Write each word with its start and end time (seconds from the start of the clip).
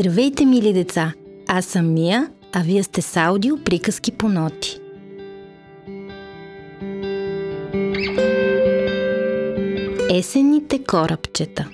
Здравейте, 0.00 0.44
мили 0.46 0.72
деца! 0.72 1.12
Аз 1.48 1.64
съм 1.64 1.92
Мия, 1.94 2.30
а 2.52 2.62
вие 2.62 2.82
сте 2.82 3.02
с 3.02 3.16
аудио 3.16 3.64
приказки 3.64 4.12
по 4.12 4.28
ноти. 4.28 4.78
Есенните 10.10 10.84
корабчета 10.84 11.68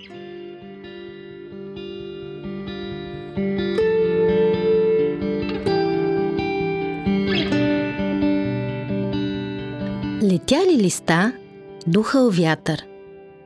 Летяли 10.22 10.76
листа, 10.78 11.32
духал 11.86 12.30
вятър. 12.30 12.84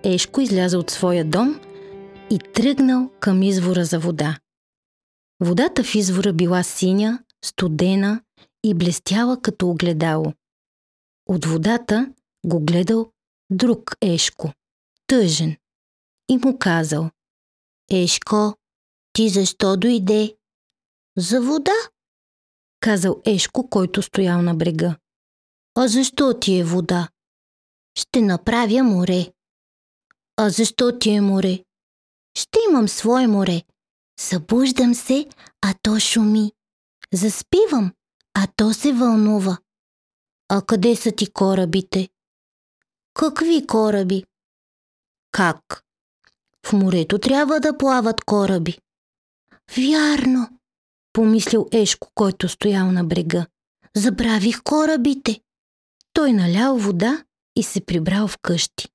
Ешко 0.04 0.40
изляза 0.40 0.78
от 0.78 0.90
своя 0.90 1.24
дом 1.24 1.60
и 2.30 2.38
тръгнал 2.38 3.10
към 3.20 3.42
извора 3.42 3.84
за 3.84 3.98
вода. 3.98 4.36
Водата 5.40 5.84
в 5.84 5.94
извора 5.94 6.32
била 6.32 6.62
синя, 6.62 7.24
студена 7.44 8.22
и 8.64 8.74
блестяла 8.74 9.40
като 9.42 9.70
огледало. 9.70 10.32
От 11.26 11.44
водата 11.44 12.14
го 12.46 12.60
гледал 12.60 13.12
друг 13.50 13.96
Ешко, 14.00 14.52
тъжен, 15.06 15.56
и 16.28 16.36
му 16.36 16.58
казал 16.58 17.10
Ешко, 17.90 18.54
ти 19.12 19.28
защо 19.28 19.76
дойде? 19.76 20.36
За 21.16 21.40
вода, 21.42 21.76
казал 22.80 23.22
Ешко, 23.26 23.70
който 23.70 24.02
стоял 24.02 24.42
на 24.42 24.54
брега. 24.54 24.96
А 25.74 25.88
защо 25.88 26.40
ти 26.40 26.58
е 26.58 26.64
вода? 26.64 27.08
Ще 27.98 28.22
направя 28.22 28.82
море. 28.82 29.32
А 30.36 30.50
защо 30.50 30.98
ти 30.98 31.10
е 31.10 31.20
море? 31.20 31.64
Ще 32.38 32.58
имам 32.70 32.88
свое 32.88 33.26
море. 33.26 33.62
Събуждам 34.20 34.94
се, 34.94 35.26
а 35.62 35.74
то 35.82 36.00
шуми. 36.00 36.52
Заспивам, 37.12 37.92
а 38.34 38.46
то 38.56 38.72
се 38.72 38.92
вълнува. 38.92 39.58
А 40.48 40.62
къде 40.62 40.96
са 40.96 41.12
ти 41.12 41.30
корабите? 41.32 42.08
Какви 43.14 43.66
кораби? 43.66 44.24
Как? 45.32 45.84
В 46.66 46.72
морето 46.72 47.18
трябва 47.18 47.60
да 47.60 47.78
плават 47.78 48.24
кораби. 48.24 48.78
Вярно, 49.76 50.48
помислил 51.12 51.68
Ешко, 51.72 52.08
който 52.14 52.48
стоял 52.48 52.92
на 52.92 53.04
брега. 53.04 53.46
Забравих 53.96 54.62
корабите. 54.62 55.40
Той 56.12 56.32
налял 56.32 56.76
вода 56.76 57.24
и 57.56 57.62
се 57.62 57.80
прибрал 57.80 58.28
в 58.28 58.38
къщи. 58.42 58.88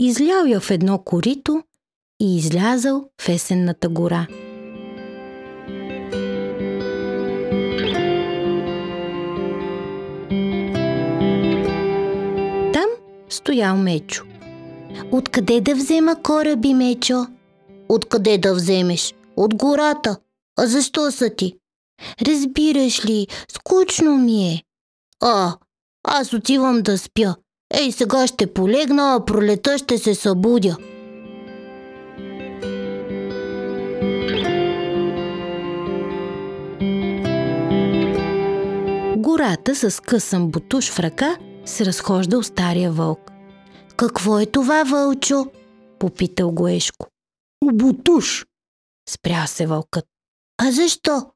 Излял 0.00 0.44
я 0.44 0.60
в 0.60 0.70
едно 0.70 0.98
корито 0.98 1.62
и 2.20 2.36
излязал 2.36 3.10
в 3.20 3.28
есенната 3.28 3.88
гора. 3.88 4.26
Стоял 13.38 13.76
Мечо. 13.76 14.24
Откъде 15.12 15.60
да 15.60 15.74
взема 15.74 16.22
кораби, 16.22 16.74
Мечо? 16.74 17.26
Откъде 17.88 18.38
да 18.38 18.54
вземеш? 18.54 19.14
От 19.36 19.54
гората. 19.54 20.16
А 20.58 20.66
защо 20.66 21.10
са 21.10 21.30
ти? 21.30 21.56
Разбираш 22.22 23.04
ли, 23.04 23.26
скучно 23.52 24.16
ми 24.16 24.48
е. 24.48 24.62
А, 25.22 25.56
аз 26.04 26.32
отивам 26.32 26.82
да 26.82 26.98
спя. 26.98 27.34
Ей, 27.74 27.92
сега 27.92 28.26
ще 28.26 28.52
полегна, 28.54 29.14
а 29.14 29.24
пролета 29.24 29.78
ще 29.78 29.98
се 29.98 30.14
събудя. 30.14 30.76
гората 39.38 39.74
с 39.74 40.02
късан 40.02 40.48
бутуш 40.48 40.90
в 40.90 41.00
ръка 41.00 41.36
се 41.64 41.86
разхождал 41.86 42.42
стария 42.42 42.92
вълк. 42.92 43.32
Какво 43.98 44.38
е 44.38 44.46
това, 44.46 44.84
вълчо? 44.84 45.46
Попитал 45.98 46.50
го 46.52 46.68
Ешко. 46.68 47.06
Бутуш, 47.64 48.46
спря 49.08 49.46
се 49.46 49.66
вълкът. 49.66 50.04
А 50.58 50.72
защо? 50.72 51.30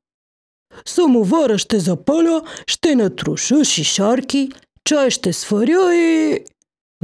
Самовара 0.87 1.59
ще 1.59 1.78
запаля, 1.78 2.43
ще 2.67 2.95
натруша 2.95 3.65
шишарки, 3.65 4.50
чай 4.84 5.11
ще 5.11 5.33
сваря 5.33 5.95
и... 5.95 6.45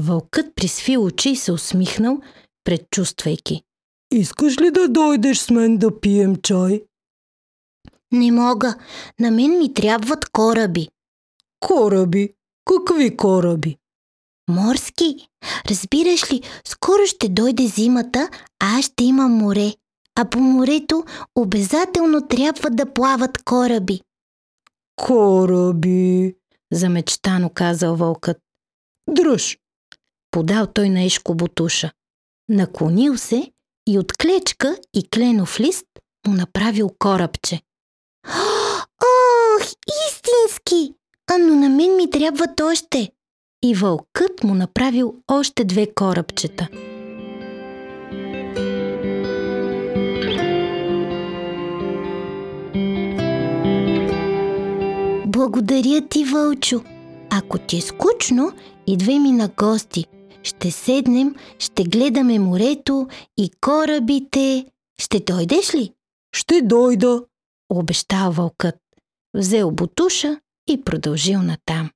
Вълкът 0.00 0.54
присви 0.54 0.96
очи 0.96 1.30
и 1.30 1.36
се 1.36 1.52
усмихнал, 1.52 2.18
предчувствайки. 2.64 3.62
Искаш 4.10 4.60
ли 4.60 4.70
да 4.70 4.88
дойдеш 4.88 5.38
с 5.38 5.50
мен 5.50 5.78
да 5.78 6.00
пием 6.00 6.36
чай? 6.36 6.82
Не 8.12 8.32
мога. 8.32 8.74
На 9.20 9.30
мен 9.30 9.58
ми 9.58 9.74
трябват 9.74 10.28
кораби. 10.28 10.88
Кораби? 11.60 12.34
Какви 12.64 13.16
кораби? 13.16 13.76
Морски. 14.48 15.28
Разбираш 15.70 16.32
ли, 16.32 16.42
скоро 16.64 17.06
ще 17.06 17.28
дойде 17.28 17.66
зимата, 17.66 18.28
а 18.60 18.78
аз 18.78 18.84
ще 18.84 19.04
имам 19.04 19.32
море. 19.32 19.74
А 20.16 20.24
по 20.24 20.40
морето 20.40 21.04
обязателно 21.34 22.28
трябва 22.28 22.70
да 22.70 22.92
плават 22.92 23.42
кораби. 23.42 24.00
Кораби, 24.96 26.34
замечтано 26.72 27.50
казал 27.54 27.96
вълкът. 27.96 28.38
Дръж. 29.10 29.58
Подал 30.30 30.66
той 30.66 30.88
на 30.88 31.04
Ешко 31.04 31.34
бутуша. 31.34 31.90
Наклонил 32.48 33.16
се 33.16 33.52
и 33.88 33.98
от 33.98 34.12
клечка 34.12 34.76
и 34.94 35.08
кленов 35.08 35.60
лист 35.60 35.86
му 36.26 36.34
направил 36.34 36.90
корабче. 36.98 37.62
Ох, 39.58 39.66
истински! 40.08 40.94
А, 41.30 41.38
но 41.38 41.54
на 41.54 41.68
мен 41.68 41.96
ми 41.96 42.10
трябват 42.10 42.60
още. 42.60 43.10
И 43.64 43.74
вълкът 43.74 44.44
му 44.44 44.54
направил 44.54 45.14
още 45.28 45.64
две 45.64 45.94
корабчета. 45.94 46.68
Благодаря 55.26 56.08
ти, 56.08 56.24
Вълчо. 56.24 56.84
Ако 57.30 57.58
ти 57.58 57.76
е 57.76 57.80
скучно, 57.80 58.52
идвай 58.86 59.18
ми 59.18 59.32
на 59.32 59.48
гости. 59.56 60.04
Ще 60.42 60.70
седнем, 60.70 61.34
ще 61.58 61.84
гледаме 61.84 62.38
морето 62.38 63.08
и 63.36 63.50
корабите. 63.60 64.66
Ще 65.00 65.20
дойдеш 65.20 65.74
ли? 65.74 65.92
Ще 66.36 66.62
дойда, 66.62 67.24
обещал 67.70 68.32
вълкът. 68.32 68.76
Взел 69.34 69.70
бутуша 69.70 70.40
и 70.70 70.84
продължил 70.84 71.42
натам. 71.42 71.90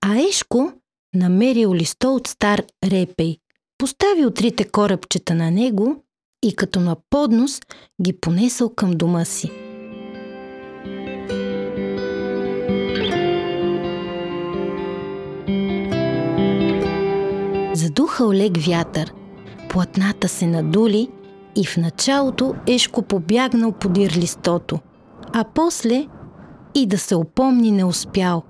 А 0.00 0.16
Ешко 0.28 0.72
намерил 1.14 1.74
листо 1.74 2.14
от 2.14 2.26
стар 2.26 2.62
репей, 2.84 3.36
поставил 3.78 4.30
трите 4.30 4.64
корабчета 4.64 5.34
на 5.34 5.50
него 5.50 6.04
и 6.44 6.56
като 6.56 6.80
на 6.80 6.96
поднос 7.10 7.60
ги 8.02 8.20
понесъл 8.20 8.74
към 8.74 8.90
дома 8.90 9.24
си. 9.24 9.50
Задухал 17.74 18.32
лек 18.32 18.56
вятър, 18.66 19.12
платната 19.70 20.28
се 20.28 20.46
надули 20.46 21.08
и 21.56 21.66
в 21.66 21.76
началото 21.76 22.54
Ешко 22.66 23.02
побягнал 23.02 23.72
подир 23.72 24.12
листото, 24.16 24.78
а 25.32 25.44
после 25.54 26.06
и 26.74 26.86
да 26.86 26.98
се 26.98 27.14
опомни 27.14 27.70
не 27.70 27.84
успял. 27.84 28.42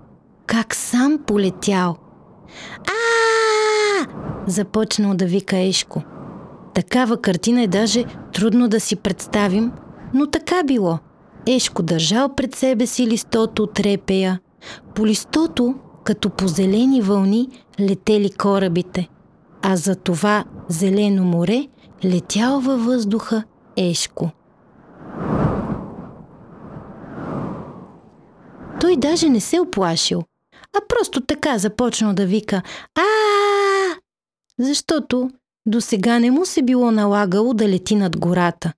Как 0.49 0.75
сам 0.75 1.19
полетял. 1.27 1.97
а 2.89 4.07
Започнал 4.47 5.15
да 5.15 5.25
вика 5.25 5.59
Ешко. 5.59 6.03
Такава 6.75 7.17
картина 7.17 7.63
е 7.63 7.67
даже 7.67 8.05
трудно 8.33 8.69
да 8.69 8.81
си 8.81 8.97
представим, 8.97 9.73
но 10.15 10.27
така 10.27 10.63
било. 10.65 10.99
Ешко 11.47 11.83
държал 11.83 12.35
пред 12.35 12.55
себе 12.55 12.87
си 12.87 13.07
листото 13.07 13.63
от 13.63 13.81
репея. 13.81 14.41
По 14.95 15.07
листото, 15.07 15.75
като 16.05 16.31
по 16.31 16.49
зелени 16.49 17.03
вълни, 17.03 17.49
летели 17.81 18.31
корабите. 18.31 19.09
А 19.63 19.77
за 19.77 19.97
това 19.97 20.45
зелено 20.69 21.25
море 21.25 21.67
летял 22.05 22.61
във 22.61 22.85
въздуха 22.85 23.45
Ешко. 23.77 24.31
Той 28.81 28.97
даже 28.97 29.29
не 29.29 29.41
се 29.41 29.61
оплашил, 29.61 30.23
а 30.77 30.81
просто 30.89 31.21
така 31.21 31.59
започнал 31.59 32.15
да 32.15 32.27
вика 32.27 32.63
а 32.95 33.05
Защото 34.59 35.31
до 35.67 35.81
сега 35.81 36.19
не 36.19 36.31
му 36.31 36.45
се 36.47 36.63
било 36.63 36.91
налагало 36.91 37.55
да 37.55 37.69
лети 37.69 37.97
над 37.97 38.17
гората, 38.19 38.73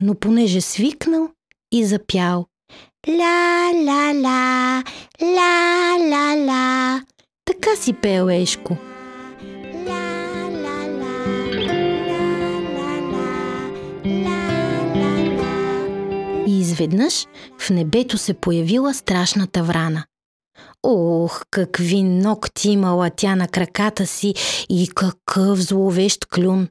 но 0.00 0.14
понеже 0.14 0.60
свикнал 0.60 1.28
и 1.72 1.84
запял 1.84 2.46
Ла-ла-ла, 3.08 4.82
ла-ла-ла. 5.22 7.02
Така 7.44 7.76
си 7.76 7.92
пел 7.92 8.28
Ешко– 8.30 8.76
И 16.46 16.60
изведнъж 16.60 17.26
в 17.58 17.70
небето 17.70 18.18
се 18.18 18.34
появила 18.34 18.94
страшната 18.94 19.62
врана. 19.62 20.04
Ох, 20.82 21.42
какви 21.50 22.02
ногти 22.02 22.70
имала 22.70 23.10
тя 23.16 23.36
на 23.36 23.48
краката 23.48 24.06
си 24.06 24.34
и 24.68 24.88
какъв 24.94 25.62
зловещ 25.62 26.26
клюн. 26.26 26.68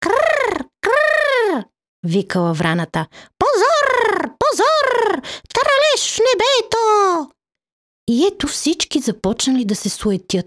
Кррр, 0.00 0.64
кррр, 0.80 1.64
викала 2.06 2.52
враната. 2.52 3.06
Позор, 3.38 4.30
позор, 4.38 5.22
таралеш 5.54 6.16
в 6.16 6.18
небето! 6.18 7.30
И 8.08 8.26
ето 8.26 8.46
всички 8.46 9.00
започнали 9.00 9.64
да 9.64 9.76
се 9.76 9.88
суетят. 9.88 10.46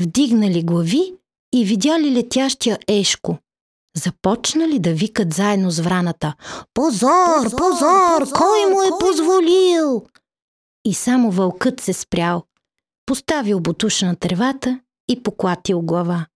Вдигнали 0.00 0.62
глави 0.62 1.14
и 1.54 1.64
видяли 1.64 2.12
летящия 2.12 2.78
Ешко. 2.88 3.38
Започнали 3.96 4.78
да 4.78 4.92
викат 4.92 5.34
заедно 5.34 5.70
с 5.70 5.80
враната. 5.80 6.34
Позор, 6.74 7.08
позор, 7.42 7.56
позор, 7.56 8.18
позор 8.20 8.32
кой 8.38 8.66
му 8.70 8.82
е 8.82 8.88
кой... 8.88 8.98
позволил? 8.98 10.06
И 10.84 10.94
само 10.94 11.30
вълкът 11.30 11.80
се 11.80 11.92
спрял, 11.92 12.44
поставил 13.06 13.60
бутуша 13.60 14.06
на 14.06 14.16
тревата 14.16 14.80
и 15.08 15.22
поклатил 15.22 15.82
глава. 15.82 16.26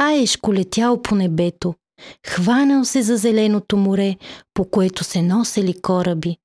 А 0.00 0.12
Ешко 0.12 0.54
летял 0.54 1.02
по 1.02 1.14
небето, 1.14 1.74
хванал 2.26 2.84
се 2.84 3.02
за 3.02 3.16
зеленото 3.16 3.76
море, 3.76 4.16
по 4.54 4.64
което 4.64 5.04
се 5.04 5.22
носели 5.22 5.80
кораби. 5.80 6.36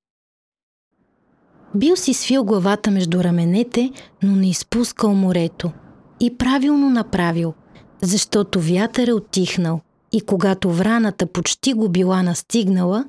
Бил 1.75 1.95
си 1.95 2.13
свил 2.13 2.43
главата 2.43 2.91
между 2.91 3.23
раменете, 3.23 3.91
но 4.23 4.35
не 4.35 4.49
изпускал 4.49 5.13
морето. 5.13 5.71
И 6.19 6.37
правилно 6.37 6.89
направил, 6.89 7.53
защото 8.01 8.61
вятър 8.61 9.07
е 9.07 9.13
отихнал. 9.13 9.81
И 10.11 10.21
когато 10.21 10.71
враната 10.71 11.25
почти 11.27 11.73
го 11.73 11.89
била 11.89 12.23
настигнала, 12.23 13.05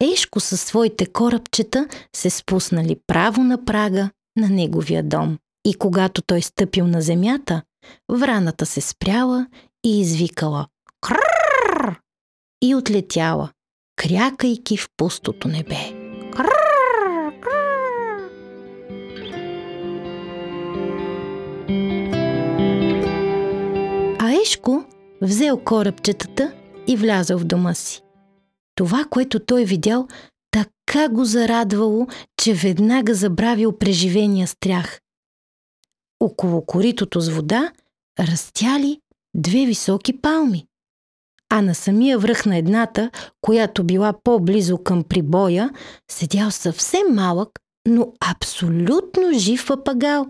Ешко 0.00 0.40
със 0.40 0.60
своите 0.60 1.06
корабчета 1.06 1.88
се 2.16 2.30
спуснали 2.30 2.96
право 3.06 3.42
на 3.42 3.64
прага 3.64 4.10
на 4.36 4.48
неговия 4.48 5.02
дом. 5.02 5.38
И 5.66 5.74
когато 5.74 6.22
той 6.22 6.42
стъпил 6.42 6.86
на 6.86 7.00
земята, 7.02 7.62
враната 8.12 8.66
се 8.66 8.80
спряла 8.80 9.46
и 9.84 10.00
извикала 10.00 10.66
«Кррррр!» 11.00 12.00
и 12.62 12.74
отлетяла, 12.74 13.50
крякайки 13.96 14.76
в 14.76 14.88
пустото 14.96 15.48
небе. 15.48 15.92
Ешко 16.36 16.65
взел 25.22 25.58
корабчетата 25.58 26.52
и 26.86 26.96
влязъл 26.96 27.38
в 27.38 27.44
дома 27.44 27.74
си. 27.74 28.02
Това, 28.74 29.04
което 29.10 29.40
той 29.40 29.64
видял, 29.64 30.08
така 30.50 31.08
го 31.08 31.24
зарадвало, 31.24 32.06
че 32.36 32.54
веднага 32.54 33.14
забравил 33.14 33.78
преживения 33.78 34.46
стрях. 34.46 35.00
Около 36.20 36.66
коритото 36.66 37.20
с 37.20 37.28
вода 37.28 37.72
растяли 38.20 39.00
две 39.34 39.66
високи 39.66 40.20
палми. 40.20 40.66
А 41.48 41.62
на 41.62 41.74
самия 41.74 42.18
връх 42.18 42.46
на 42.46 42.56
едната, 42.56 43.10
която 43.40 43.84
била 43.84 44.14
по-близо 44.24 44.78
към 44.78 45.04
прибоя, 45.04 45.70
седял 46.10 46.50
съвсем 46.50 47.14
малък, 47.14 47.50
но 47.88 48.12
абсолютно 48.20 49.38
жив 49.38 49.66
папагал. 49.66 50.26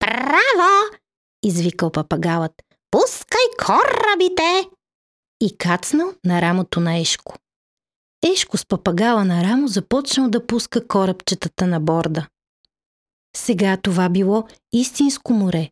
Браво! 0.00 0.96
извикал 1.42 1.90
папагалът. 1.90 2.52
Пускай 2.92 3.46
корабите! 3.66 4.68
И 5.40 5.56
кацнал 5.56 6.12
на 6.24 6.42
рамото 6.42 6.80
на 6.80 6.98
Ешко. 6.98 7.36
Ешко 8.32 8.58
с 8.58 8.66
папагала 8.66 9.24
на 9.24 9.44
рамо 9.44 9.68
започнал 9.68 10.28
да 10.28 10.46
пуска 10.46 10.86
корабчетата 10.88 11.66
на 11.66 11.80
борда. 11.80 12.26
Сега 13.36 13.76
това 13.76 14.08
било 14.08 14.44
истинско 14.72 15.32
море. 15.32 15.70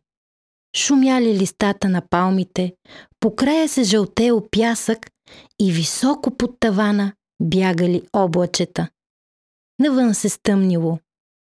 Шумяли 0.77 1.39
листата 1.39 1.89
на 1.89 2.01
палмите, 2.09 2.75
по 3.19 3.35
края 3.35 3.69
се 3.69 3.83
жълтеел 3.83 4.47
пясък 4.51 5.11
и 5.59 5.71
високо 5.71 6.37
под 6.37 6.59
тавана 6.59 7.13
бягали 7.41 8.03
облачета. 8.13 8.87
Навън 9.79 10.13
се 10.13 10.29
стъмнило, 10.29 10.99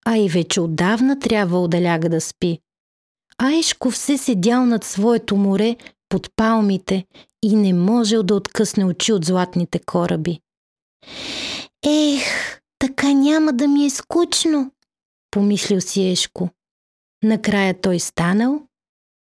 а 0.07 0.17
и 0.17 0.29
вече 0.29 0.61
отдавна 0.61 1.19
трябвало 1.19 1.69
да 1.69 1.81
ляга 1.81 2.09
да 2.09 2.21
спи. 2.21 2.59
Аешко 3.43 3.91
все 3.91 4.19
седял 4.19 4.67
над 4.67 4.85
своето 4.85 5.37
море 5.37 5.77
под 6.09 6.29
палмите 6.37 7.07
и 7.43 7.57
не 7.57 7.73
можел 7.73 8.23
да 8.23 8.35
откъсне 8.35 8.85
очи 8.85 9.13
от 9.13 9.25
златните 9.25 9.79
кораби. 9.79 10.41
Ех, 11.87 12.23
така 12.79 13.13
няма 13.13 13.53
да 13.53 13.69
ми 13.69 13.85
е 13.85 13.91
скучно, 13.91 14.73
помислил 15.31 15.81
си 15.81 16.11
Ешко. 16.11 16.49
Накрая 17.23 17.81
той 17.81 18.01
станал, 18.01 18.63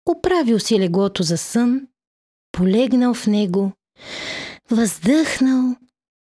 оправил 0.07 0.59
си 0.59 0.79
леглото 0.79 1.23
за 1.23 1.39
сън, 1.39 1.87
полегнал 2.53 3.15
в 3.15 3.27
него, 3.27 3.73
въздъхнал 4.71 5.77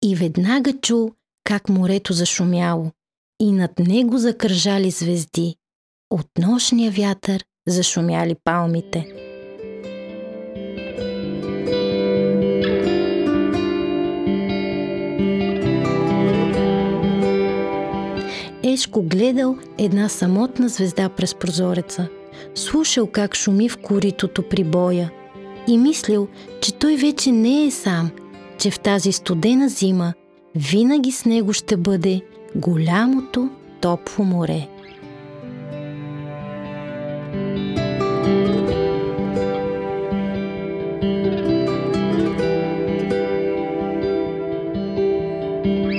и 0.05 0.17
веднага 0.17 0.81
чул 0.81 1.13
как 1.45 1.69
морето 1.69 2.13
зашумяло 2.13 2.91
и 3.41 3.53
над 3.53 3.79
него 3.79 4.19
закържали 4.19 4.91
звезди. 4.91 5.57
От 6.11 6.27
нощния 6.39 6.91
вятър 6.91 7.45
зашумяли 7.67 8.35
палмите. 8.45 9.07
Ешко 18.63 19.03
гледал 19.03 19.57
една 19.79 20.09
самотна 20.09 20.69
звезда 20.69 21.09
през 21.09 21.35
прозореца, 21.35 22.09
слушал 22.55 23.07
как 23.07 23.37
шуми 23.37 23.69
в 23.69 23.77
коритото 23.77 24.43
при 24.43 24.65
боя 24.65 25.11
и 25.69 25.79
мислил, 25.79 26.29
че 26.61 26.75
той 26.75 26.97
вече 26.97 27.33
не 27.33 27.65
е 27.65 27.71
сам, 27.71 28.11
че 28.59 28.71
в 28.71 28.81
тази 28.81 29.13
студена 29.13 29.69
зима 29.69 30.13
винаги 30.55 31.13
с 31.13 31.25
него 31.25 31.53
ще 31.53 31.77
бъде 31.77 32.21
голямото 32.55 33.51
топло 33.81 34.25
море. 34.25 34.69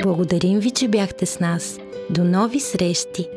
Благодарим 0.03 0.59
ви, 0.59 0.71
че 0.71 0.87
бяхте 0.87 1.25
с 1.25 1.39
нас. 1.39 1.79
До 2.09 2.23
нови 2.23 2.59
срещи! 2.59 3.34